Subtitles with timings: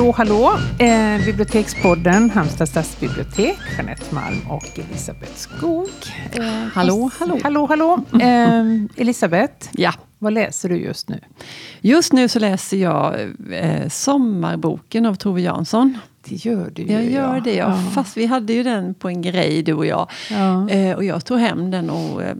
[0.00, 0.58] Hallå, hallå!
[0.78, 5.88] Eh, Bibliotekspodden, Halmstad stadsbibliotek, Jeanette Malm och Elisabeth Skog.
[6.32, 6.44] Eh,
[6.74, 7.38] hallå, hallå!
[7.42, 8.04] Hallå, hallå!
[8.20, 8.64] Eh,
[8.96, 9.92] Elisabeth, ja.
[10.18, 11.20] vad läser du just nu?
[11.80, 13.20] Just nu så läser jag
[13.52, 15.98] eh, Sommarboken av Tove Jansson.
[16.28, 16.92] Det gör du ju.
[16.92, 17.40] Jag gör ja.
[17.40, 17.68] det, ja.
[17.84, 17.90] ja.
[17.90, 20.10] Fast vi hade ju den på en grej, du och jag.
[20.30, 20.68] Ja.
[20.68, 22.36] Eh, och jag tog hem den och eh,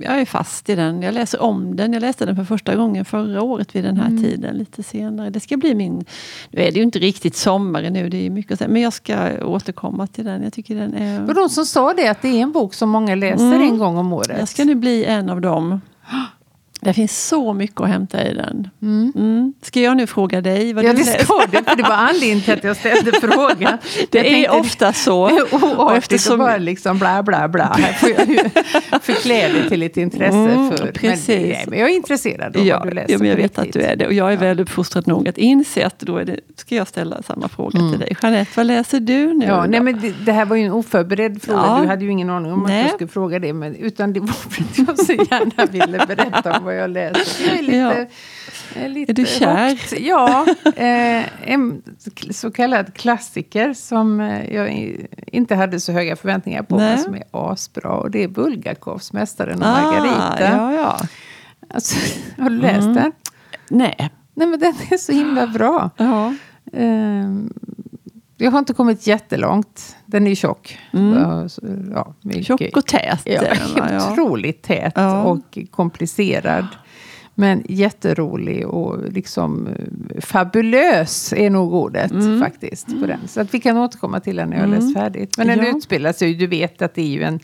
[0.00, 1.02] jag är fast i den.
[1.02, 1.92] Jag läser om den.
[1.92, 4.22] Jag läste den för första gången förra året vid den här mm.
[4.22, 5.30] tiden, lite senare.
[5.30, 6.04] Det ska bli min...
[6.50, 10.06] Nu är det ju inte riktigt sommar nu, det är mycket men jag ska återkomma
[10.06, 10.42] till den.
[10.42, 11.20] Jag tycker den är...
[11.26, 13.62] Det någon som sa det, att det är en bok som många läser mm.
[13.62, 14.36] en gång om året.
[14.38, 15.80] Jag ska nu bli en av dem.
[16.80, 18.68] Det finns så mycket att hämta i den.
[18.82, 19.12] Mm.
[19.16, 19.54] Mm.
[19.62, 22.40] Ska jag nu fråga dig vad ja, du det ska du, för det var anledningen
[22.40, 23.78] till att jag ställde frågan.
[24.10, 25.28] Det jag är tänkte, ofta så.
[25.30, 26.32] Det är oartigt eftersom...
[26.32, 27.76] att bara liksom bla bla bla.
[27.78, 30.92] Här får jag förklä det till ett intresse mm, för.
[30.92, 31.28] Precis.
[31.28, 33.12] Men, nej, men jag är intresserad av ja, vad du läser.
[33.12, 34.06] Ja, men jag vet att du är det.
[34.06, 34.40] Och jag är ja.
[34.40, 37.90] väl uppfostrad nog att inse att då är det, ska jag ställa samma fråga mm.
[37.90, 38.16] till dig.
[38.22, 39.44] Jeanette, vad läser du nu?
[39.44, 41.62] Ja, nej, men det, det, här var ju en oförberedd fråga.
[41.66, 41.78] Ja.
[41.82, 42.80] Du hade ju ingen aning om nej.
[42.80, 43.52] att jag skulle fråga det.
[43.52, 47.48] Men, utan det var för att jag så gärna ville berätta om vad jag läser.
[47.48, 48.82] Jag är lite, ja.
[48.82, 49.70] är, lite är du kär?
[49.70, 50.00] Hokt.
[50.00, 51.82] Ja, eh, en
[52.30, 56.94] så kallad klassiker som eh, jag inte hade så höga förväntningar på, Nej.
[56.94, 57.90] men som är asbra.
[57.90, 60.56] Och det är Bulgakovs Mästaren och ah, Margarita.
[60.56, 61.00] Ja, ja.
[61.74, 61.96] Alltså,
[62.42, 62.94] har du läst mm.
[62.94, 63.12] den?
[63.68, 64.10] Nej.
[64.34, 65.90] Nej, men den är så himla bra.
[65.96, 66.34] Ja.
[66.72, 67.30] Eh,
[68.44, 69.96] jag har inte kommit jättelångt.
[70.06, 70.78] Den är tjock.
[70.92, 71.48] Mm.
[71.92, 73.22] Ja, Tjock och tät.
[73.24, 73.42] Ja,
[73.76, 74.12] ja.
[74.12, 75.22] Otroligt tät ja.
[75.22, 76.66] och komplicerad.
[77.34, 82.40] Men jätterolig och liksom eh, fabulös är nog ordet mm.
[82.40, 82.86] faktiskt.
[83.00, 83.28] på den.
[83.28, 84.80] Så att vi kan återkomma till den när jag har mm.
[84.80, 85.38] läst färdigt.
[85.38, 85.76] Men den ja.
[85.76, 87.40] utspelar sig, du vet att det är ju en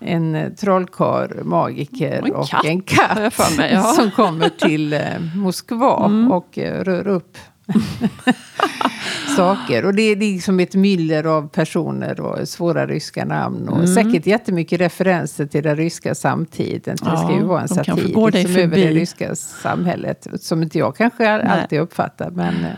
[0.00, 3.82] en eh, trollkarl, magiker och en och katt, en katt mig, ja.
[3.96, 5.00] som kommer till eh,
[5.36, 6.32] Moskva mm.
[6.32, 7.38] och rör upp
[9.36, 9.84] saker.
[9.84, 13.68] Och det är liksom ett myller av personer och svåra ryska namn.
[13.68, 13.94] Och mm.
[13.94, 16.96] säkert jättemycket referenser till den ryska samtiden.
[17.04, 20.26] Ja, det ska ju vara en satir liksom över det ryska samhället.
[20.40, 21.46] Som inte jag kanske Nej.
[21.46, 22.30] alltid uppfattar.
[22.30, 22.70] Men, eh,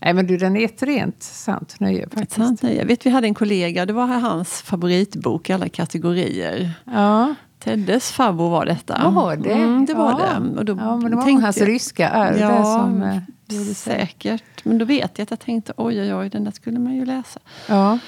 [0.00, 2.32] Nej men du, den är ett rent sant nöje faktiskt.
[2.32, 2.84] Sant nöje.
[2.84, 6.70] Vet, vi hade en kollega, det var hans favoritbok i alla kategorier.
[6.84, 7.34] Ja.
[7.58, 9.10] Teddes farbror var detta.
[9.10, 9.52] Var det?
[9.52, 10.40] Mm, det var ja.
[10.40, 10.58] det.
[10.58, 13.20] Och då ja, men det var tänkte, hans ryska arv ja, som
[13.50, 14.64] eh, gjorde Säkert.
[14.64, 17.04] Men då vet jag att jag tänkte oj, oj, oj, den där skulle man ju
[17.04, 17.40] läsa.
[17.68, 17.98] Ja.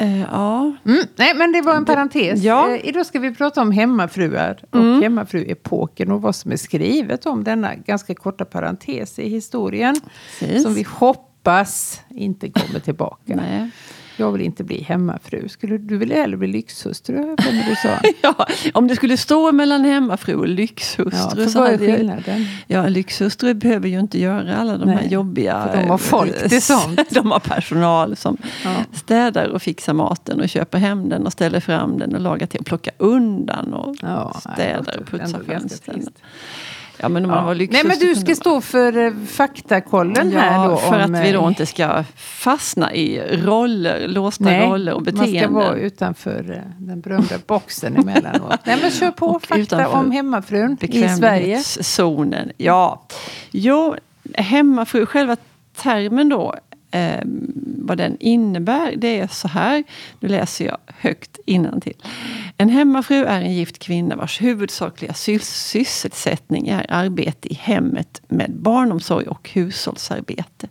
[0.00, 0.72] Uh, ja.
[0.84, 2.42] Mm, nej, men det var en parentes.
[2.42, 2.68] Ja.
[2.68, 5.02] Uh, idag ska vi prata om hemmafruar och mm.
[5.02, 10.00] hemmafruepoken och vad som är skrivet om denna ganska korta parentes i historien.
[10.40, 10.62] Precis.
[10.62, 13.34] Som vi hoppas inte kommer tillbaka.
[14.16, 15.48] Jag vill inte bli hemmafru.
[15.48, 17.36] Skulle du vilja hellre bli lyxhustru?
[17.68, 18.00] du sa.
[18.22, 21.42] ja, om det skulle stå mellan hemmafru och lyxhustru.
[21.44, 22.46] Ja, för vad är skillnaden?
[22.66, 25.68] Ja, lyxhustru behöver ju inte göra alla de Nej, här jobbiga...
[25.72, 27.00] För de har folk till sånt.
[27.10, 28.74] de har personal som ja.
[28.92, 32.60] städar och fixar maten och köper hem den och ställer fram den och lagar till
[32.60, 36.08] och plockar undan och ja, städar och putsar fönstren.
[36.98, 37.54] Ja, men, ja.
[37.54, 40.76] Nej, men du ska stå för eh, faktakollen ja, här då.
[40.76, 45.02] för om, att vi då eh, inte ska fastna i roller, låsta nej, roller och
[45.02, 45.52] beteenden.
[45.52, 48.60] man ska vara utanför eh, den berömda boxen emellanåt.
[48.64, 51.62] nej, men kör på och fakta om hemmafrun i Sverige.
[51.62, 52.52] zonen.
[52.56, 53.06] Ja,
[53.50, 53.94] jo,
[54.34, 55.36] hemmafru, själva
[55.76, 56.54] termen då
[56.96, 57.20] eh,
[57.78, 59.84] vad den innebär, det är så här.
[60.20, 61.38] Nu läser jag högt
[61.80, 62.02] till.
[62.56, 69.26] En hemmafru är en gift kvinna vars huvudsakliga sysselsättning är arbete i hemmet med barnomsorg
[69.26, 70.68] och hushållsarbete.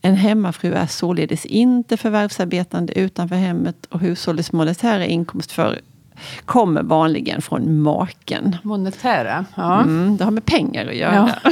[0.00, 5.80] En hemmafru är således inte förvärvsarbetande utanför hemmet och hushållets monetära inkomst för
[6.44, 8.56] kommer vanligen från maken.
[8.62, 9.82] Monetära, ja.
[9.82, 11.30] Mm, det har med pengar att göra.
[11.44, 11.50] Ja.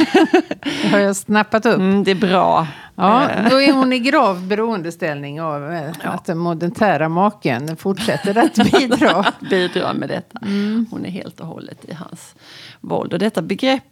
[0.83, 1.79] Det har jag snappat upp.
[1.79, 2.67] Mm, det är bra.
[2.95, 3.51] Ja, eh.
[3.51, 9.27] då är hon i grav beroendeställning av eh, att den monetära maken fortsätter att bidra.
[9.50, 10.38] bidra med detta.
[10.43, 10.87] Mm.
[10.91, 12.35] Hon är helt och hållet i hans
[12.81, 13.12] våld.
[13.12, 13.83] Och detta begrepp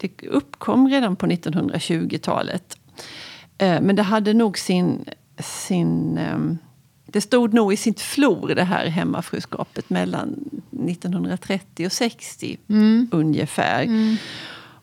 [0.00, 2.78] det uppkom redan på 1920-talet.
[3.58, 5.04] Eh, men det hade nog sin,
[5.38, 6.58] sin ehm,
[7.12, 10.28] det stod nog i sitt flor det här hemmafruskapet mellan
[10.88, 13.08] 1930 och 60 mm.
[13.12, 13.82] ungefär.
[13.82, 14.16] Mm.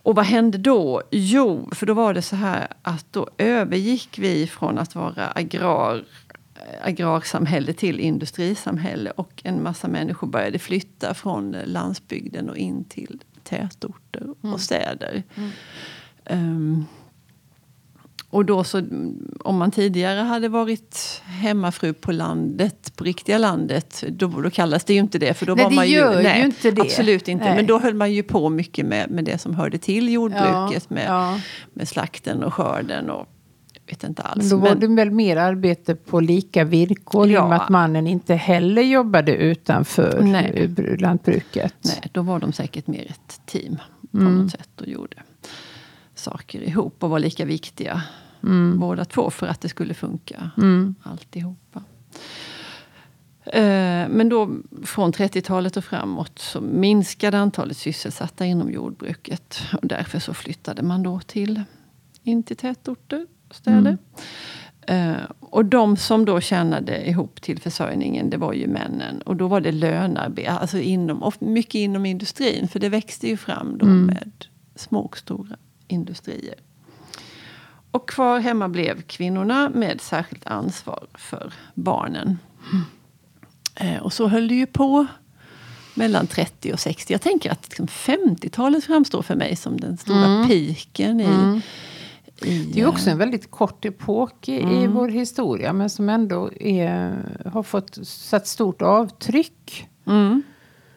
[0.06, 1.01] Och vad hände då?
[1.12, 6.04] Jo, för då var det så här att då övergick vi från att vara agrar,
[6.81, 9.12] agrarsamhälle till industrisamhälle.
[9.12, 14.60] Och en massa människor började flytta från landsbygden och in till tätorter och mm.
[14.60, 15.24] städer.
[16.30, 16.86] Um,
[18.35, 18.81] och då så,
[19.39, 24.93] om man tidigare hade varit hemmafru på landet, på riktiga landet, då, då kallas det
[24.93, 25.33] ju inte det.
[25.33, 26.81] För då nej, var man ju, ju, nej, ju inte det.
[26.81, 27.45] Absolut inte.
[27.45, 27.55] Nej.
[27.55, 30.85] Men då höll man ju på mycket med, med det som hörde till jordbruket.
[30.89, 31.39] Ja, med, ja.
[31.73, 33.27] med slakten och skörden och
[33.87, 34.37] vet inte alls.
[34.37, 37.41] Men då var det väl mer arbete på lika villkor ja.
[37.41, 40.97] i och med att mannen inte heller jobbade utanför Nej.
[40.99, 41.75] lantbruket.
[41.81, 43.77] Nej, då var de säkert mer ett team
[44.11, 44.37] på mm.
[44.37, 45.17] något sätt och gjorde
[46.15, 48.01] saker ihop och var lika viktiga
[48.43, 48.79] mm.
[48.79, 50.95] båda två för att det skulle funka mm.
[51.03, 51.83] alltihopa.
[53.45, 54.49] Eh, men då
[54.83, 59.59] från 30-talet och framåt så minskade antalet sysselsatta inom jordbruket.
[59.81, 61.61] Och därför så flyttade man då till,
[62.23, 63.79] in till tätorter och städer.
[63.79, 63.97] Mm.
[64.91, 69.21] Uh, och de som då tjänade ihop till försörjningen, det var ju männen.
[69.21, 72.67] Och då var det lönarbete, alltså inom, mycket inom industrin.
[72.67, 74.05] För det växte ju fram då mm.
[74.05, 74.45] med
[74.75, 76.55] små och stora industrier.
[77.95, 82.39] Och kvar hemma blev kvinnorna med särskilt ansvar för barnen.
[82.71, 82.86] Mm.
[83.75, 85.07] Eh, och så höll det ju på
[85.94, 87.13] mellan 30 och 60.
[87.13, 90.47] Jag tänker att liksom 50-talet framstår för mig som den stora mm.
[90.47, 91.62] piken i, mm.
[92.42, 94.75] i, Det är också en väldigt kort epok i, mm.
[94.75, 99.88] i vår historia men som ändå är, har fått satt stort avtryck.
[100.06, 100.44] Mm.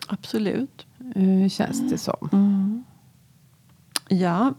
[0.06, 0.86] Absolut.
[1.16, 2.28] Uh, känns det som.
[2.32, 2.84] Mm.
[4.08, 4.54] Ja.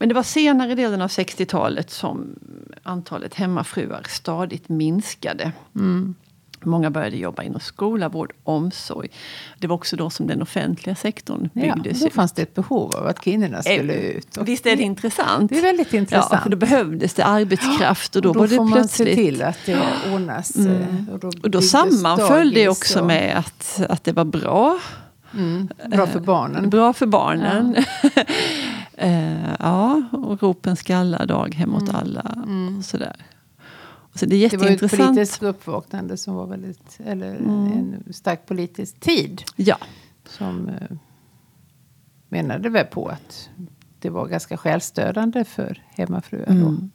[0.00, 2.34] Men det var senare delen av 60-talet som
[2.82, 5.52] antalet hemmafruar stadigt minskade.
[5.74, 6.14] Mm.
[6.62, 9.08] Många började jobba inom skola, vård, omsorg.
[9.58, 12.96] Det var också då som den offentliga sektorn byggdes ja, Då fanns det ett behov
[12.96, 14.36] av att kvinnorna eh, skulle ut.
[14.36, 15.50] Och Visst är det intressant?
[15.50, 16.32] Det är väldigt intressant.
[16.32, 19.08] Ja, för då behövdes det arbetskraft och då, och då var det får plötsligt...
[19.08, 19.78] man se till att det
[20.14, 20.56] ordnas.
[20.56, 20.72] Mm.
[20.82, 23.06] Eh, och då, och då sammanföll det också och...
[23.06, 24.78] med att, att det var bra.
[25.34, 26.70] Mm, bra för barnen.
[26.70, 27.76] Bra för barnen.
[28.02, 28.10] Ja,
[29.58, 31.96] ja och ropen skalla daghem åt mm.
[31.96, 32.42] alla.
[32.46, 32.78] Mm.
[32.78, 33.16] Och sådär.
[34.14, 37.72] Så det, är det var ett politiskt uppvaknande som var väldigt, eller mm.
[37.72, 39.42] en stark politisk tid.
[39.56, 39.78] Ja.
[40.28, 40.96] Som eh,
[42.28, 43.48] menade väl på att
[43.98, 46.50] det var ganska självstödande för hemmafruar.
[46.50, 46.90] Mm.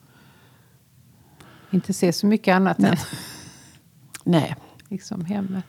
[1.71, 2.91] Inte se så mycket annat Nej.
[2.91, 2.97] än
[4.23, 4.55] Nej.
[4.89, 5.65] liksom hemmet.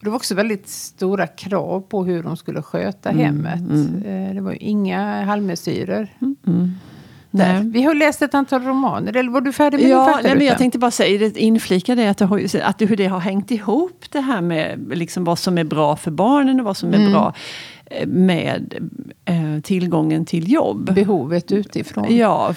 [0.00, 3.24] Och det var också väldigt stora krav på hur de skulle sköta mm.
[3.24, 3.60] hemmet.
[3.60, 4.28] Mm.
[4.28, 6.14] Eh, det var inga halvmesyrer.
[6.20, 6.36] Mm.
[6.46, 6.70] mm.
[7.30, 7.62] Nej.
[7.64, 10.58] Vi har läst ett antal romaner, eller var du färdig med ja, nej, men Jag
[10.58, 14.20] tänkte bara säga, inflika det, att, det har, att hur det har hängt ihop det
[14.20, 17.12] här med liksom vad som är bra för barnen och vad som är mm.
[17.12, 17.34] bra
[18.06, 18.90] med
[19.24, 20.94] eh, tillgången till jobb.
[20.94, 22.16] Behovet utifrån.
[22.16, 22.54] Ja,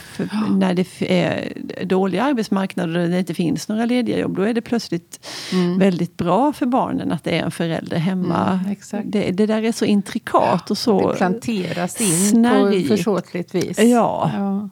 [0.49, 1.53] när det är
[1.85, 5.79] dåliga arbetsmarknader och det inte finns några lediga jobb, då är det plötsligt mm.
[5.79, 8.59] väldigt bra för barnen att det är en förälder hemma.
[8.91, 12.81] Mm, det, det, där är så intrikat och så Det planteras in snärj.
[12.81, 13.79] på försåtligt vis.
[13.79, 14.31] Ja.
[14.33, 14.69] ja.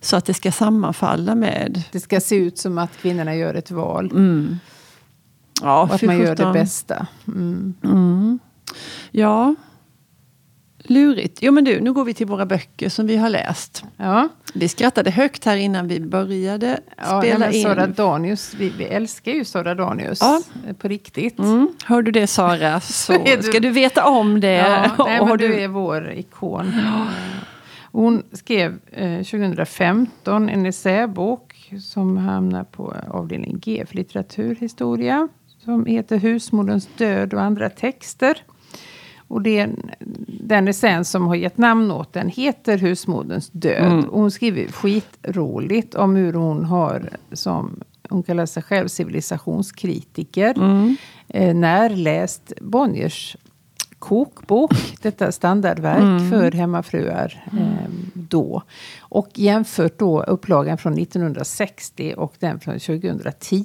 [0.00, 1.82] så att det ska sammanfalla med...
[1.92, 4.10] Det ska se ut som att kvinnorna gör ett val.
[4.10, 4.58] Mm.
[5.62, 7.06] Ja, och att man gör det bästa.
[7.26, 7.74] Mm.
[7.84, 8.38] Mm.
[9.10, 9.54] Ja,
[10.86, 11.38] Lurigt.
[11.42, 13.84] Jo men du, nu går vi till våra böcker som vi har läst.
[13.96, 14.28] Ja.
[14.54, 17.62] Vi skrattade högt här innan vi började ja, spela in.
[17.62, 20.42] Sara Danius, vi, vi, älskar ju Sara Danius ja.
[20.68, 21.38] Eh, på riktigt.
[21.38, 21.68] Mm.
[21.84, 23.42] Hör du det Sara, så du...
[23.42, 24.52] ska du veta om det.
[24.52, 26.72] Ja, nej, men du är vår ikon.
[27.92, 35.28] Hon skrev eh, 2015 en essäbok som hamnar på avdelning G för litteraturhistoria.
[35.64, 38.38] Som heter Husmoderns död och andra texter.
[39.34, 39.68] Och det,
[40.26, 43.92] den essens som har gett namn åt den heter Husmoderns död.
[43.92, 44.04] Mm.
[44.04, 50.54] Och hon skriver skitroligt om hur hon har, som hon kallar sig själv, civilisationskritiker.
[50.56, 50.96] Mm.
[51.28, 53.36] Eh, närläst Bonniers
[54.04, 56.30] kokbok, detta standardverk mm.
[56.30, 58.62] för hemmafruar eh, då.
[59.00, 63.64] Och jämfört då upplagan från 1960 och den från 2010.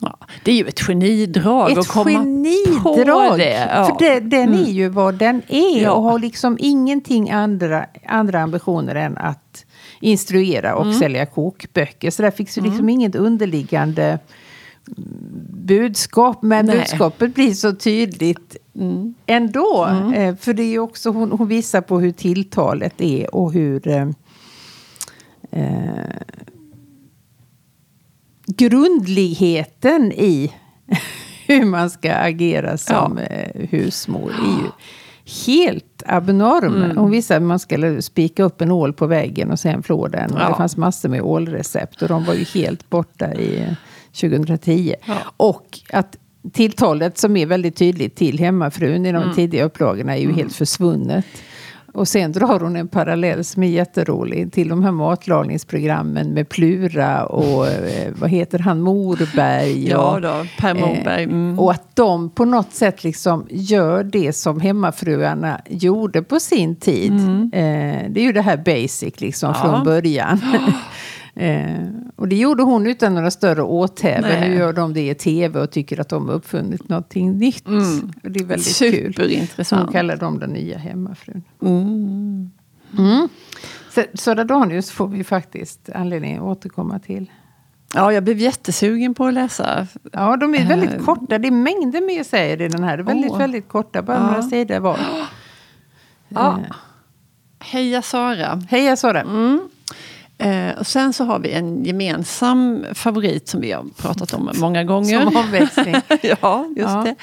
[0.00, 3.68] Ja, det är ju ett genidrag ett att komma genidrag, på det.
[3.74, 3.84] Ja.
[3.84, 4.60] För det, den mm.
[4.60, 5.92] är ju vad den är ja.
[5.92, 9.64] och har liksom ingenting andra, andra ambitioner än att
[10.00, 10.98] instruera och mm.
[10.98, 12.10] sälja kokböcker.
[12.10, 12.88] Så där finns ju liksom mm.
[12.88, 14.18] inget underliggande
[15.66, 16.42] budskap.
[16.42, 16.78] Men Nej.
[16.78, 19.14] budskapet blir så tydligt mm.
[19.26, 19.84] ändå.
[19.84, 20.12] Mm.
[20.12, 24.08] Eh, för det är också, hon, hon, visar på hur tilltalet är och hur eh,
[25.50, 26.20] eh
[28.46, 30.52] grundligheten i
[31.46, 33.24] hur man ska agera som ja.
[33.24, 34.70] Eh, husmor är ju
[35.46, 36.76] helt abnorm.
[36.76, 36.96] Mm.
[36.96, 40.30] Hon visade att man skulle spika upp en ål på väggen och sen flå den.
[40.38, 40.48] Ja.
[40.48, 43.76] Det fanns massor med ålrecept och de var ju helt borta i
[44.20, 44.94] 2010.
[45.06, 45.14] Ja.
[45.36, 46.16] Och att
[46.52, 49.34] tilltalet som är väldigt tydligt till hemmafrun i de mm.
[49.34, 50.36] tidiga upplagorna är ju mm.
[50.36, 51.24] helt försvunnet.
[51.94, 57.26] Och sen drar hon en parallell som är jätterolig till de här matlagningsprogrammen med Plura
[57.26, 59.88] och eh, vad heter han, Morberg.
[59.88, 61.22] ja då, Per Morberg.
[61.22, 61.58] Eh, mm.
[61.58, 67.12] och att de på något sätt liksom gör det som hemmafruarna gjorde på sin tid.
[67.12, 67.50] Mm.
[67.52, 69.62] Eh, det är ju det här basic liksom ja.
[69.62, 70.40] från början.
[71.36, 71.86] Eh,
[72.16, 74.40] och det gjorde hon utan några större åthävor.
[74.40, 77.66] Nu gör de det i tv och tycker att de har uppfunnit någonting nytt.
[77.66, 78.12] Mm.
[78.22, 79.80] Och det är väldigt Superintressant.
[79.80, 79.86] kul.
[79.86, 81.42] Hon kallar dem den nya hemmafrun.
[81.62, 82.50] Mm.
[82.98, 83.28] Mm.
[83.90, 87.30] Så, Södra Danius får vi faktiskt anledning att återkomma till.
[87.94, 89.86] Ja, jag blev jättesugen på att läsa.
[90.12, 91.38] Ja, de är väldigt uh, korta.
[91.38, 92.98] Det är mängder med essäer i den här.
[92.98, 93.38] Väldigt, oh.
[93.38, 94.02] väldigt korta.
[94.02, 94.26] Bara ja.
[94.26, 94.98] några sidor var.
[96.28, 96.58] Ja.
[96.58, 96.76] Uh.
[97.58, 98.62] Heja Sara.
[98.70, 99.20] Heja Sara.
[99.20, 99.68] Mm.
[100.38, 104.84] Eh, och sen så har vi en gemensam favorit som vi har pratat om många
[104.84, 105.24] gånger.
[105.24, 105.94] Som omväxling.
[106.22, 107.14] ja, just ja.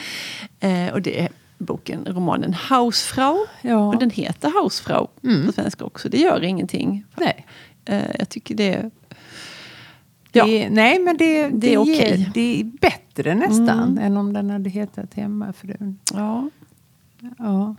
[0.60, 0.68] det.
[0.68, 3.38] Eh, och det är boken, romanen Hausfrau.
[3.62, 3.88] Ja.
[3.88, 5.46] Och den heter Hausfrau mm.
[5.46, 6.10] på svenska också.
[6.10, 7.06] Det gör ingenting.
[7.16, 7.46] Nej.
[7.86, 8.90] Eh, jag tycker det
[10.32, 10.46] Ja.
[10.46, 11.96] Det, nej, men det, det, det är okej.
[11.96, 12.26] Okay.
[12.34, 13.98] Det är bättre nästan mm.
[13.98, 16.00] än om den hade hetat Hemmafrun.
[16.14, 16.50] Ja.
[17.38, 17.76] ja.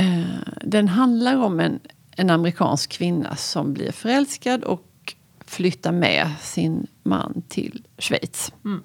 [0.00, 0.24] Uh,
[0.62, 1.80] den handlar om en,
[2.16, 5.14] en amerikansk kvinna som blir förälskad och
[5.46, 8.52] flyttar med sin man till Schweiz.
[8.64, 8.82] Mm.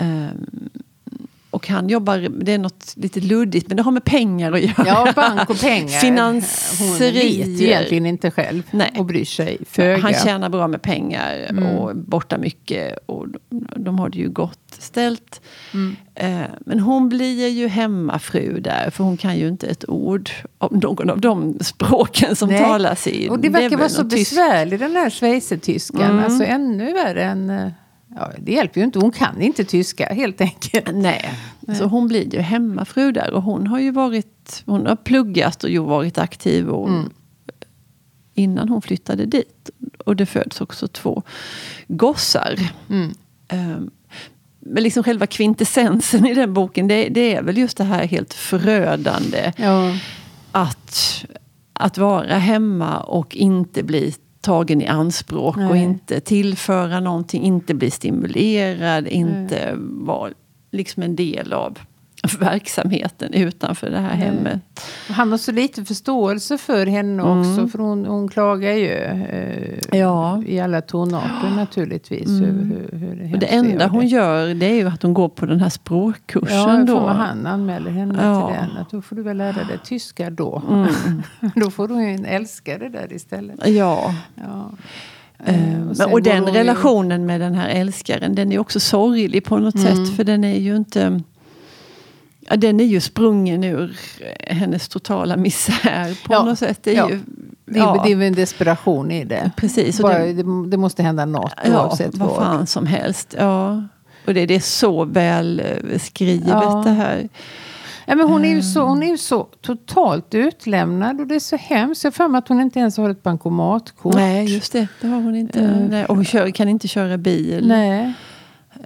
[0.00, 0.70] Um,
[1.58, 4.84] och han jobbar, det är något lite luddigt, men det har med pengar att göra.
[4.86, 5.88] Ja, bank och pengar.
[6.00, 7.44] Finanserier.
[7.44, 8.92] Hon vet egentligen inte själv Nej.
[8.98, 9.98] och bryr sig föga.
[9.98, 11.64] Han tjänar bra med pengar mm.
[11.64, 12.98] och borta mycket.
[13.06, 13.26] Och
[13.76, 15.40] de har det ju gott ställt.
[15.74, 15.96] Mm.
[16.14, 20.78] Eh, men hon blir ju hemmafru där, för hon kan ju inte ett ord om
[20.78, 22.58] någon av de språken som Nej.
[22.58, 26.10] talas i Och det verkar vara så besvärlig den här schweizertyskan.
[26.10, 26.24] Mm.
[26.24, 27.68] Alltså ännu värre än eh,
[28.14, 28.98] Ja, det hjälper ju inte.
[28.98, 30.88] Hon kan inte tyska helt enkelt.
[30.92, 31.34] Nej.
[31.60, 31.76] Nej.
[31.76, 33.32] Så hon blir ju hemmafru där.
[33.32, 37.10] Och hon har ju varit, hon har pluggat och ju varit aktiv och, mm.
[38.34, 39.70] innan hon flyttade dit.
[40.04, 41.22] Och det föds också två
[41.88, 42.58] gossar.
[42.88, 43.14] Mm.
[43.52, 43.90] Um,
[44.60, 48.34] men liksom själva kvintessensen i den boken, det, det, är väl just det här helt
[48.34, 49.52] förödande.
[49.56, 49.96] Ja.
[50.52, 51.24] Att,
[51.72, 55.68] att vara hemma och inte bli tagen i anspråk Nej.
[55.68, 60.30] och inte tillföra någonting, inte bli stimulerad, inte vara
[60.70, 61.78] liksom en del av
[62.38, 64.20] verksamheten utanför det här mm.
[64.20, 64.60] hemmet.
[65.08, 67.38] Han har så lite förståelse för henne mm.
[67.38, 67.68] också.
[67.68, 70.42] För hon, hon klagar ju eh, ja.
[70.46, 72.28] i alla tonarter naturligtvis.
[72.28, 72.72] Mm.
[72.92, 74.06] Hur, hur och det enda hon det.
[74.06, 76.86] gör det är ju att hon går på den här språkkursen.
[76.86, 77.06] Ja, då.
[77.06, 78.46] han anmäler henne ja.
[78.46, 78.76] till den.
[78.76, 80.62] Att då får du väl lära dig tyska då.
[80.70, 81.22] Mm.
[81.54, 83.66] då får du ju älska det där istället.
[83.66, 84.14] Ja.
[84.34, 84.70] ja.
[85.48, 87.26] Uh, och, och den relationen ju...
[87.26, 89.86] med den här älskaren den är också sorglig på något mm.
[89.86, 90.16] sätt.
[90.16, 91.20] För den är ju inte
[92.50, 93.96] Ja, den är ju sprungen ur
[94.46, 96.78] hennes totala misär på ja, något sätt.
[96.82, 97.10] Det är, ja.
[97.10, 97.20] ju,
[97.66, 98.02] det, ja.
[98.06, 99.50] det är en desperation i det.
[99.56, 100.00] Precis.
[100.00, 102.28] Bara, det, det, måste hända något ja, oavsett vad.
[102.28, 103.34] vad fan som helst.
[103.38, 103.82] Ja.
[104.26, 106.82] Och det, det är så väl eh, skrivet ja.
[106.84, 107.28] det här.
[108.06, 111.40] Ja, men hon, är ju så, hon är ju så totalt utlämnad och det är
[111.40, 112.04] så hemskt.
[112.04, 114.14] Jag för mig att hon inte ens har ett bankomatkort.
[114.14, 114.88] Nej, just det.
[115.00, 115.60] Det har hon inte.
[115.60, 115.88] Uh.
[115.90, 117.68] Nej, och hon kör, kan inte köra bil.
[117.68, 118.14] Nej.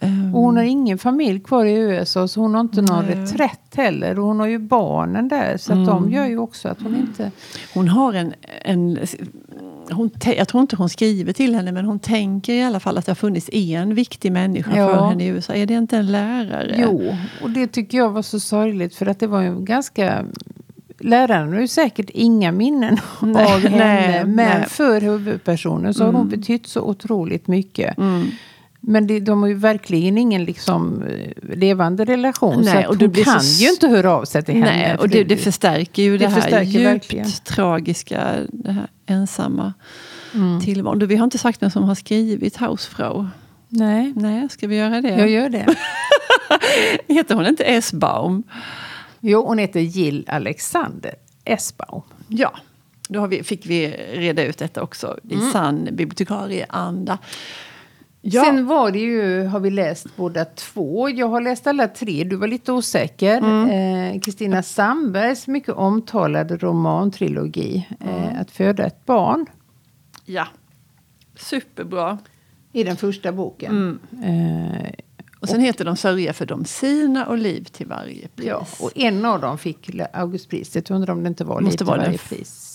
[0.03, 3.15] Um, och hon har ingen familj kvar i USA så hon har inte någon nej.
[3.15, 4.19] reträtt heller.
[4.19, 5.87] Och hon har ju barnen där så mm.
[5.87, 7.31] de gör ju också att hon inte...
[7.75, 8.35] Hon har en...
[8.65, 8.99] en
[9.91, 13.07] hon, jag tror inte hon skriver till henne men hon tänker i alla fall att
[13.07, 14.89] det har funnits en viktig människa ja.
[14.89, 15.55] för henne i USA.
[15.55, 16.77] Är det inte en lärare?
[16.79, 20.25] Jo, och det tycker jag var så sorgligt för att det var ju ganska
[20.99, 23.77] Läraren har ju säkert inga minnen nej, av henne.
[23.77, 24.69] Nej, men nej.
[24.69, 26.41] för huvudpersonen så har hon mm.
[26.41, 27.99] betytt så otroligt mycket.
[27.99, 28.27] Mm.
[28.85, 32.63] Men det, de har ju verkligen ingen liksom, eh, levande relation.
[32.65, 33.63] Nej, så och hon kan så...
[33.63, 34.67] ju inte höra av sig till henne.
[34.67, 37.31] Nej, och det, det förstärker ju det, det här djupt verkligen.
[37.45, 39.73] tragiska, det här ensamma
[40.35, 40.61] mm.
[40.61, 41.07] tillvaron.
[41.07, 43.27] Vi har inte sagt vem som har skrivit Hausfrau.
[43.69, 44.13] Nej.
[44.17, 45.19] Nej, ska vi göra det?
[45.19, 45.67] Jag gör det.
[47.15, 48.43] heter hon inte Esbaum?
[49.21, 52.03] Jo, hon heter Jill Alexander Esbaum.
[52.29, 52.53] Ja,
[53.09, 55.53] då vi, fick vi reda ut detta också i mm.
[55.53, 57.19] sann bibliotekarieanda.
[58.25, 58.45] Ja.
[58.45, 61.09] Sen var det ju, har vi läst båda två.
[61.09, 63.39] Jag har läst alla tre, du var lite osäker.
[63.39, 64.21] Mm.
[64.21, 68.15] Kristina eh, Sandbergs mycket omtalade romantrilogi mm.
[68.15, 69.47] eh, Att föda ett barn.
[70.25, 70.47] Ja,
[71.37, 72.19] superbra.
[72.73, 73.99] I den första boken.
[74.21, 74.81] Mm.
[74.81, 74.93] Eh,
[75.41, 78.47] och sen och, heter de Sörja för de sina och Liv till varje pris.
[78.47, 80.89] Ja, och en av dem fick Augustpriset.
[80.89, 82.72] Jag undrar om det inte var Liv till varje pris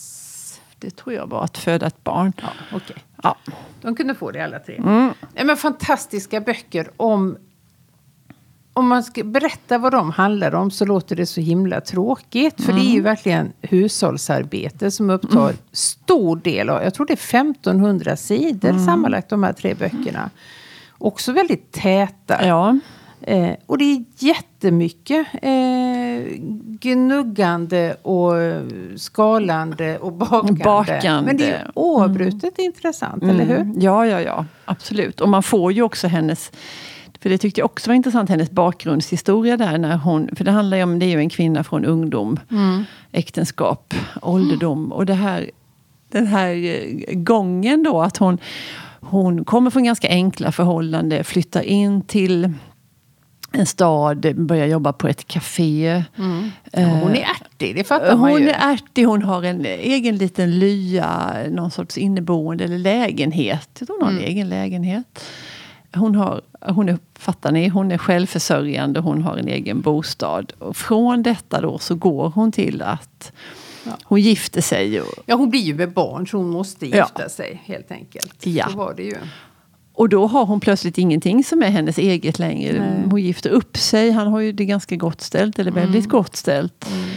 [0.79, 2.33] det tror jag var att föda ett barn.
[2.41, 2.97] Ja, okay.
[3.23, 3.37] ja.
[3.81, 4.77] De kunde få det alla tre.
[4.77, 5.13] Mm.
[5.33, 7.37] Ja, men fantastiska böcker om...
[8.73, 12.61] Om man ska berätta vad de handlar om så låter det så himla tråkigt.
[12.61, 12.75] För mm.
[12.75, 13.03] det är ju mm.
[13.03, 15.57] verkligen hushållsarbete som upptar mm.
[15.71, 16.83] stor del av...
[16.83, 18.85] Jag tror det är 1500 sidor mm.
[18.85, 20.29] sammanlagt de här tre böckerna.
[20.97, 22.47] Också väldigt täta.
[22.47, 22.79] Ja.
[23.21, 26.26] Eh, och det är jättemycket eh,
[26.79, 28.33] gnuggande och
[28.95, 30.63] skalande och bakande.
[30.63, 31.21] bakande.
[31.21, 32.65] Men det är oavbrutet mm.
[32.65, 33.59] intressant, eller hur?
[33.59, 33.79] Mm.
[33.79, 34.45] Ja, ja, ja.
[34.65, 35.21] Absolut.
[35.21, 36.51] Och man får ju också hennes
[37.19, 39.77] för det tyckte jag också var intressant, hennes bakgrundshistoria där.
[39.77, 42.83] När hon, för det handlar ju om, det är ju en kvinna från ungdom, mm.
[43.11, 44.91] äktenskap, ålderdom.
[44.91, 45.51] Och det här,
[46.11, 48.37] den här eh, gången då, att hon,
[49.01, 52.53] hon kommer från ganska enkla förhållanden, flyttar in till
[53.51, 56.03] en stad, börjar jobba på ett café.
[56.17, 56.51] Mm.
[56.71, 58.49] Ja, hon är ärtig, det fattar man Hon ju.
[58.49, 63.81] är ärtig, hon har en egen liten lya, någon sorts inneboende eller lägenhet.
[63.87, 64.29] Hon har en mm.
[64.29, 65.25] egen lägenhet.
[65.95, 70.53] Hon, har, hon är, fattar ni, hon är självförsörjande, hon har en egen bostad.
[70.59, 73.31] Och från detta då så går hon till att
[73.83, 73.91] ja.
[74.03, 75.01] hon gifter sig.
[75.01, 77.29] Och, ja, hon blir ju med barn så hon måste gifta ja.
[77.29, 78.45] sig helt enkelt.
[78.45, 78.69] Ja.
[78.69, 79.17] Så var det ju.
[79.97, 82.79] Och då har hon plötsligt ingenting som är hennes eget längre.
[82.79, 83.09] Nej.
[83.09, 86.09] Hon gifter upp sig, han har ju det ganska gott ställt, eller väldigt mm.
[86.09, 86.87] gott ställt.
[86.91, 87.09] Mm.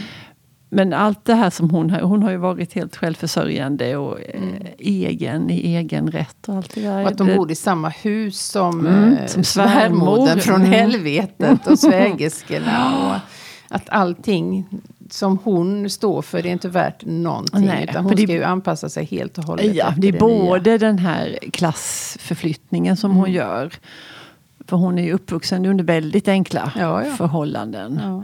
[0.69, 4.43] Men allt det här som hon har, hon har ju varit helt självförsörjande och eh,
[4.43, 4.67] mm.
[4.77, 6.49] egen i egen rätt.
[6.49, 7.01] Och allt det där.
[7.01, 10.71] Och att de bor i samma hus som, mm, eh, som svärmodern från mm.
[10.71, 13.07] helvetet och svägerskorna.
[13.07, 13.15] Och
[13.75, 14.67] att allting
[15.13, 17.65] som hon står för det är inte värt någonting.
[17.65, 19.75] Nej, utan hon det, ska ju anpassa sig helt och hållet.
[19.75, 20.77] Ja, det är både nya.
[20.77, 23.19] den här klassförflyttningen som mm.
[23.21, 23.73] hon gör.
[24.67, 27.15] För hon är ju uppvuxen under väldigt enkla ja, ja.
[27.15, 27.99] förhållanden.
[28.03, 28.23] Ja.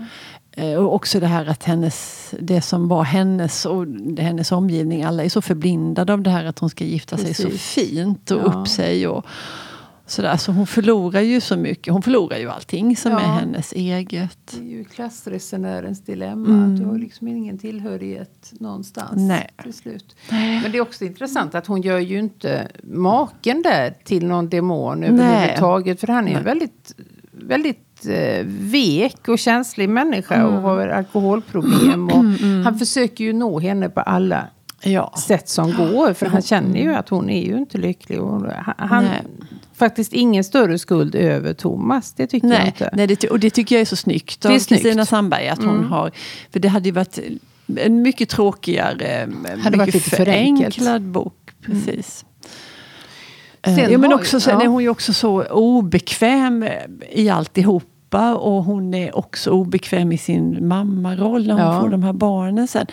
[0.64, 3.86] Eh, och också det här att hennes, det som var hennes och
[4.18, 7.38] hennes omgivning, alla är så förblindade av det här att hon ska gifta Precis.
[7.38, 8.44] sig så fint och ja.
[8.44, 9.08] upp sig.
[9.08, 9.26] Och,
[10.08, 10.38] sådär.
[10.38, 11.94] Så hon förlorar ju så mycket.
[11.94, 13.20] Hon förlorar ju allting som ja.
[13.20, 14.38] är hennes eget.
[14.52, 16.48] Det är ju klassresenärens dilemma.
[16.48, 16.80] Mm.
[16.80, 19.50] Du har liksom ingen tillhörighet någonstans Nej.
[19.64, 20.16] till slut.
[20.30, 25.04] Men det är också intressant att hon gör ju inte maken där till någon demon
[25.04, 26.00] överhuvudtaget.
[26.00, 26.96] För han är ju väldigt,
[27.32, 30.54] väldigt eh, vek och känslig människa mm.
[30.54, 32.08] och har alkoholproblem.
[32.08, 32.66] Och mm.
[32.66, 34.48] Han försöker ju nå henne på alla
[34.84, 35.14] ja.
[35.18, 36.14] sätt som går.
[36.14, 38.22] För han känner ju att hon är ju inte lycklig.
[38.22, 38.44] Och
[38.78, 39.22] han, Nej.
[39.76, 42.14] faktiskt ingen större skuld över Thomas.
[42.14, 42.58] Det tycker Nej.
[42.58, 42.90] jag inte.
[42.94, 45.48] Nej, det, och det tycker jag är så snyggt av Kristina Sandberg.
[45.48, 45.92] Att hon mm.
[45.92, 46.12] har,
[46.52, 47.20] för det hade ju varit
[47.76, 49.30] en mycket tråkigare,
[49.64, 51.34] hade mycket förenklad bok.
[51.68, 51.84] Mm.
[51.84, 52.26] Precis.
[53.66, 54.64] Sen ja, men också, sen ja.
[54.64, 56.66] är hon ju också så obekväm
[57.12, 58.36] i alltihopa.
[58.36, 61.82] Och hon är också obekväm i sin mammaroll när hon ja.
[61.82, 62.86] får de här barnen sen.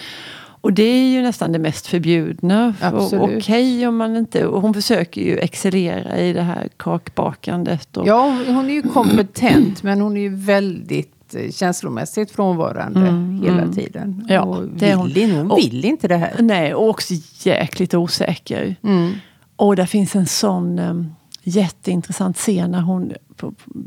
[0.65, 2.75] Och det är ju nästan det mest förbjudna.
[2.93, 4.47] Okej okay, om man inte...
[4.47, 7.97] Och hon försöker ju excellera i det här kakbakandet.
[7.97, 13.43] Och, ja, hon är ju kompetent men hon är ju väldigt eh, känslomässigt frånvarande mm,
[13.43, 13.73] hela mm.
[13.73, 14.27] tiden.
[14.29, 16.35] Ja, och vill, hon, hon vill inte det här.
[16.39, 18.77] Nej, och också jäkligt osäker.
[18.83, 19.13] Mm.
[19.57, 23.13] Och där finns en sån um, jätteintressant scen när hon,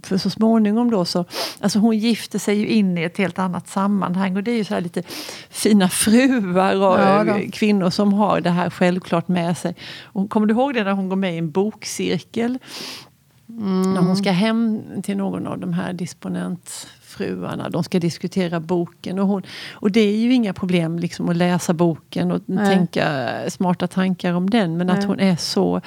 [0.04, 1.26] för så småningom då så,
[1.60, 4.64] alltså hon gifter sig ju in i ett helt annat sammanhang och det är ju
[4.64, 5.04] så här lite
[5.50, 9.76] fina fruar och ja, kvinnor som har det här självklart med sig.
[10.04, 12.60] Och kommer du ihåg det när hon går med i en bokcirkel?
[13.50, 13.94] Mm.
[13.94, 17.70] När hon ska hem till någon av de här disponentfruarna.
[17.70, 19.20] De ska diskutera boken.
[19.20, 22.76] Och, hon, och det är ju inga problem liksom att läsa boken och Nej.
[22.76, 24.78] tänka smarta tankar om den.
[24.78, 24.98] Men Nej.
[24.98, 25.82] att hon är så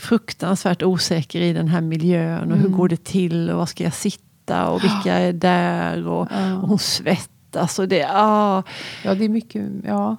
[0.00, 2.38] fruktansvärt osäker i den här miljön.
[2.38, 2.60] Och mm.
[2.60, 6.06] hur går det till och var ska jag sitta och vilka är där?
[6.06, 6.20] Och,
[6.62, 7.78] och hon svettas.
[7.78, 8.62] Och det, ah.
[9.04, 9.66] Ja, det är mycket.
[9.84, 10.16] Ja.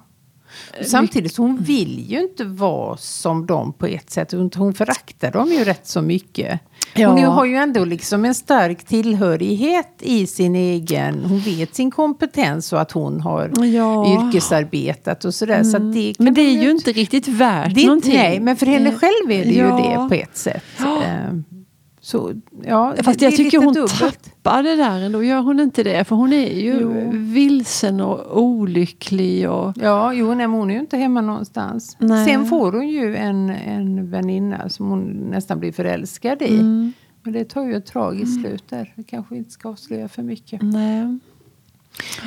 [0.86, 4.32] Samtidigt hon vill ju inte vara som dem på ett sätt.
[4.54, 6.60] Hon föraktar dem ju rätt så mycket.
[6.94, 7.08] Ja.
[7.08, 11.24] Hon har ju ändå liksom en stark tillhörighet i sin egen...
[11.24, 14.06] Hon vet sin kompetens och att hon har ja.
[14.06, 15.54] yrkesarbetat och sådär.
[15.54, 15.70] Mm.
[15.70, 18.14] Så det men det är ju inte riktigt värt det, någonting.
[18.14, 19.78] Nej, men för henne själv är det ja.
[19.78, 20.64] ju det på ett sätt.
[20.78, 21.44] Ehm,
[22.04, 22.32] så,
[22.64, 23.98] ja, Fast jag tycker hon dubbelt.
[23.98, 25.24] tappar det där ändå.
[25.24, 26.04] Gör hon inte det?
[26.04, 27.10] För hon är ju jo.
[27.12, 29.50] vilsen och olycklig.
[29.50, 29.72] Och...
[29.80, 31.96] Ja, jo, nej, hon är ju inte hemma någonstans.
[31.98, 32.26] Nej.
[32.26, 36.54] Sen får hon ju en, en väninna som hon nästan blir förälskad i.
[36.54, 36.92] Mm.
[37.22, 38.42] Men det tar ju ett tragiskt mm.
[38.42, 38.92] slut där.
[38.96, 40.62] Vi kanske inte ska avslöja för mycket.
[40.62, 41.18] Nej.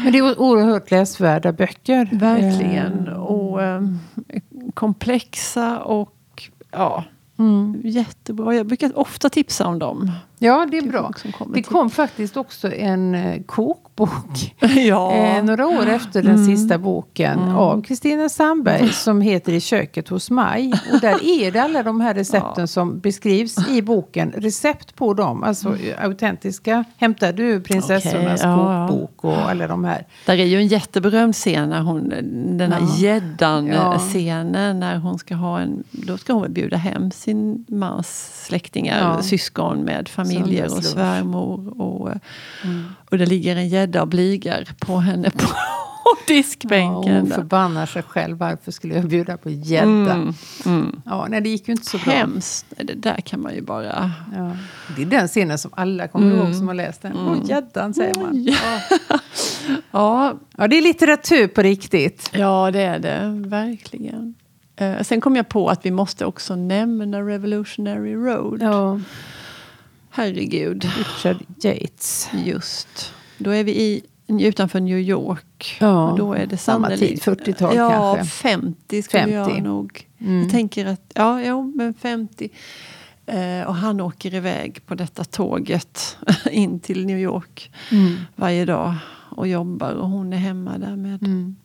[0.03, 2.09] Men det är oerhört läsvärda böcker.
[2.11, 3.07] Verkligen.
[3.07, 3.13] Eh.
[3.13, 3.81] Och eh,
[4.73, 7.03] komplexa och ja,
[7.37, 7.81] Mm.
[7.83, 8.55] Jättebra.
[8.55, 10.11] Jag brukar ofta tipsa om dem.
[10.39, 11.11] Ja, det är bra.
[11.53, 14.55] Det kom faktiskt också en eh, kokbok.
[14.75, 15.13] ja.
[15.13, 16.45] eh, några år efter den mm.
[16.45, 17.55] sista boken mm.
[17.55, 20.73] av Kristina Sandberg som heter I köket hos Maj.
[20.93, 22.67] Och där är det alla de här recepten ja.
[22.67, 24.31] som beskrivs i boken.
[24.37, 25.79] Recept på dem, alltså mm.
[26.01, 26.83] autentiska.
[26.97, 28.87] Hämtar du prinsessornas okay, ja.
[28.89, 30.05] kokbok och alla de här?
[30.25, 32.09] Där är ju en jätteberömd scen, när hon,
[32.57, 34.79] den här gäddan-scenen.
[34.79, 40.09] När hon ska ha en, då ska hon bjuda hem sin mans släktingar, syskon med
[40.09, 41.81] familj familjer och svärmor.
[41.81, 42.11] Och,
[42.63, 42.85] mm.
[43.11, 45.47] och det ligger en gädda och bligar på henne på
[46.27, 47.13] diskbänken.
[47.13, 48.37] Ja, hon förbannar sig själv.
[48.37, 50.13] Varför skulle jag bjuda på gädda?
[50.13, 50.33] Mm,
[50.65, 51.01] mm.
[51.05, 52.13] Ja, nej, det gick ju inte så bra.
[52.13, 52.65] Hemskt.
[52.77, 54.11] Det där kan man ju bara...
[54.35, 54.51] Ja.
[54.95, 56.37] Det är den scenen som alla kommer mm.
[56.37, 57.11] ihåg som har läst den.
[57.11, 57.27] Mm.
[57.27, 58.43] Åh, gäddan säger man.
[58.43, 58.79] Ja.
[59.91, 60.33] ja.
[60.57, 62.29] ja, det är litteratur på riktigt.
[62.33, 63.49] Ja, det är det.
[63.49, 64.35] Verkligen.
[64.81, 68.61] Uh, sen kom jag på att vi måste också nämna Revolutionary Road.
[68.61, 68.99] Ja.
[70.15, 70.83] Herregud.
[70.83, 72.29] Richard Yates.
[72.45, 73.13] Just.
[73.37, 75.77] Då är vi i utanför New York.
[75.79, 78.47] Ja, och då är det samma tid, 40-tal ja, kanske?
[78.47, 79.51] Ja, 50 skulle 50.
[79.51, 80.07] jag nog.
[80.19, 80.41] Mm.
[80.41, 82.49] Jag tänker att, ja, jo, men 50.
[83.25, 86.17] Eh, och han åker iväg på detta tåget
[86.51, 88.15] in till New York mm.
[88.35, 88.93] varje dag
[89.29, 89.91] och jobbar.
[89.91, 91.55] Och hon är hemma där med, mm.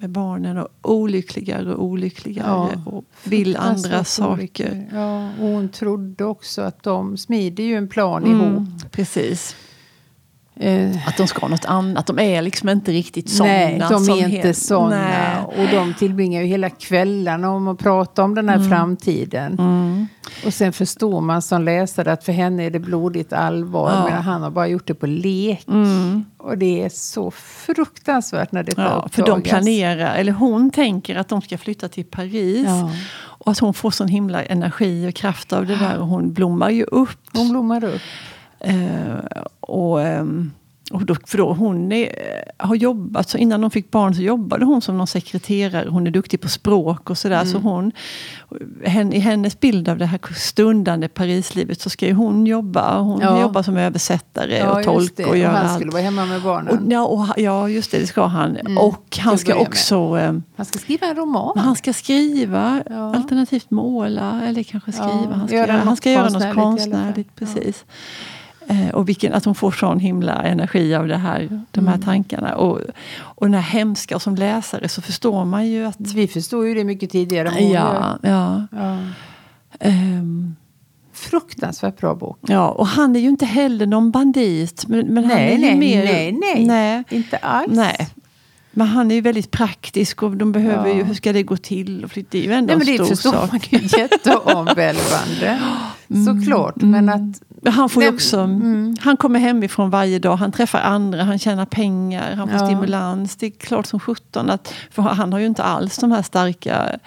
[0.00, 4.88] Med barnen och olyckligare och olyckligare ja, och vill andra saker.
[4.92, 8.68] Ja, och hon trodde också att de smider ju en plan mm, ihop.
[8.90, 9.56] Precis.
[10.64, 12.06] Uh, att de ska något annat.
[12.06, 13.52] De är liksom inte riktigt sådana.
[13.52, 15.44] Nej, de är inte sådana.
[15.44, 18.68] Och de tillbringar ju hela kvällarna om att prata om den här mm.
[18.68, 19.58] framtiden.
[19.58, 20.06] Mm.
[20.46, 23.90] Och sen förstår man som läsare att för henne är det blodigt allvar.
[23.90, 24.04] Ja.
[24.04, 25.68] Medan han har bara gjort det på lek.
[25.68, 26.24] Mm.
[26.36, 31.28] Och det är så fruktansvärt när det ja, För de planerar, eller hon tänker att
[31.28, 32.66] de ska flytta till Paris.
[32.66, 32.90] Ja.
[33.16, 35.98] Och att hon får sån himla energi och kraft av det där.
[35.98, 37.18] Och hon blommar ju upp.
[37.32, 38.00] Hon blommar upp.
[38.60, 40.50] Eh, och, ehm,
[40.90, 42.08] och då, för då hon är,
[42.56, 45.88] har jobbat, så innan de fick barn så jobbade hon som någon sekreterare.
[45.88, 47.40] Hon är duktig på språk och sådär.
[47.40, 47.52] Mm.
[47.52, 47.92] Så hon,
[49.12, 53.00] i hennes bild av det här stundande Parislivet så ska ju hon jobba.
[53.00, 53.40] Hon ja.
[53.40, 55.68] jobbar som översättare ja, och tolk och, och göra allt.
[55.68, 56.78] Han skulle vara hemma med barnen.
[56.78, 58.56] Och, ja, och, ja, just det, det ska han.
[58.56, 58.78] Mm.
[58.78, 60.10] Och han ska också...
[60.10, 60.42] Med.
[60.56, 61.58] Han ska skriva en roman.
[61.58, 63.14] Han ska skriva, ja.
[63.14, 65.34] alternativt måla eller kanske skriva.
[65.34, 67.34] han ska, göra, han ska göra något konstnärligt.
[67.34, 67.84] Precis.
[68.70, 72.04] Eh, och vilken, att hon får sån himla energi av det här, de här mm.
[72.04, 72.54] tankarna.
[72.54, 72.80] Och,
[73.20, 76.00] och den här hemska, och som läsare så förstår man ju att...
[76.00, 77.60] Vi förstår ju det mycket tidigare.
[77.60, 78.66] Ja, ja.
[78.72, 78.98] ja.
[79.88, 80.56] Um,
[81.12, 82.38] Fruktansvärt bra bok.
[82.40, 84.84] Ja, och han är ju inte heller någon bandit.
[84.88, 87.72] Men, men nej, han är nej, mer, nej, nej, nej, inte alls.
[87.72, 88.08] Nej.
[88.72, 90.94] Men han är ju väldigt praktisk och de behöver ja.
[90.94, 92.06] ju, hur ska det gå till?
[92.08, 93.52] För det är ju ändå Nej, en stor sak.
[93.52, 95.60] Man ju jätteomvälvande.
[96.10, 96.24] mm.
[96.24, 96.76] Såklart.
[96.76, 97.30] Men mm.
[97.30, 98.96] att, han, får också, mm.
[99.00, 102.66] han kommer hemifrån varje dag, han träffar andra, han tjänar pengar, han får ja.
[102.66, 103.36] stimulans.
[103.36, 106.98] Det är klart som sjutton att, för han har ju inte alls de här starka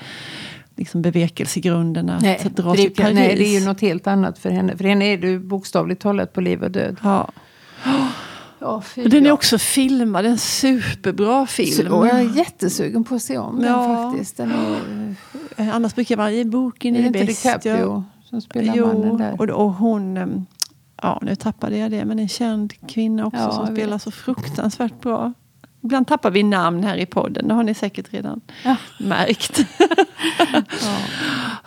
[0.76, 3.16] liksom bevekelsegrunderna nej, att dra till Paris.
[3.16, 4.78] Nej, det är ju något helt annat för henne.
[4.78, 6.98] För henne är det bokstavligt talat på liv och död.
[7.04, 7.30] Ja.
[8.60, 11.89] Ja, den är också filmad, en superbra film.
[11.89, 13.78] Så, jag är jättesugen på att se om ja.
[13.78, 14.38] den faktiskt.
[14.38, 14.52] Den
[15.58, 17.44] är, Annars brukar man i boken är, är det bäst.
[17.44, 18.06] DiCaprio.
[18.34, 19.41] Som spelar jo, mannen där?
[19.41, 20.46] Och, och hon, ehm,
[21.02, 25.02] ja nu tappade jag det, men en känd kvinna också ja, som spelar så fruktansvärt
[25.02, 25.34] bra.
[25.82, 28.76] Ibland tappar vi namn här i podden, det har ni säkert redan ja.
[29.00, 29.65] märkt.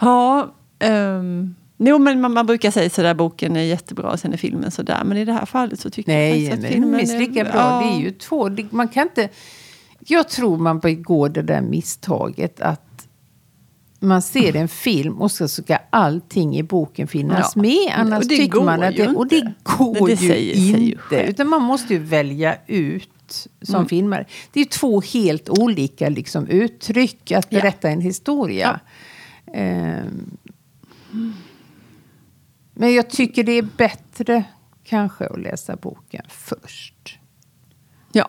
[0.01, 0.49] ja.
[0.81, 4.37] ja um, Jo, men man, man brukar säga sådär, boken är jättebra och sen är
[4.37, 5.03] filmen sådär.
[5.05, 7.19] Men i det här fallet så tycker Nej, jag faktiskt att filmen är...
[7.19, 7.55] lika bra.
[7.55, 7.83] Ja.
[7.85, 8.51] Det är ju två...
[8.71, 9.29] Man kan inte...
[9.99, 12.86] Jag tror man begår det där misstaget att
[14.07, 17.63] man ser en film och så ska allting i boken finnas ja.
[17.63, 17.93] med.
[17.95, 21.03] Annars och det tycker man att det, Och det går det ju säger, inte.
[21.11, 23.89] Säger utan man måste ju välja ut som mm.
[23.89, 24.27] filmare.
[24.53, 27.93] Det är två helt olika liksom, uttryck att berätta ja.
[27.93, 28.81] en historia.
[29.47, 30.01] Ja.
[30.01, 30.37] Um,
[32.75, 34.45] men jag tycker det är bättre
[34.85, 37.19] kanske att läsa boken först.
[38.13, 38.29] Ja,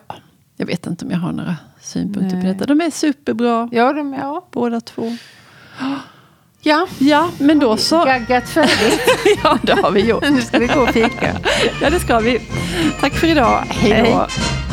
[0.56, 2.42] jag vet inte om jag har några synpunkter Nej.
[2.42, 2.66] på detta.
[2.66, 3.68] De är superbra.
[3.72, 4.48] Ja, de är, ja.
[4.50, 5.16] båda två.
[6.60, 8.04] Ja, ja men då så.
[8.04, 9.00] Gaggat färdigt.
[9.42, 10.30] ja, det har vi gjort.
[10.30, 11.36] nu ska vi gå och fika.
[11.82, 12.40] ja, det ska vi.
[13.00, 13.62] Tack för idag.
[13.68, 14.18] Hej då.
[14.18, 14.67] Hej.